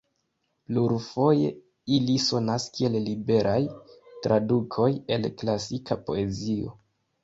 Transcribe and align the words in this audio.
Plurfoje 0.69 1.51
ili 1.99 2.17
sonas 2.29 2.67
kiel 2.79 2.99
liberaj 3.11 3.61
tradukoj 4.27 4.93
el 5.19 5.33
klasika 5.41 6.05
poezio. 6.07 6.79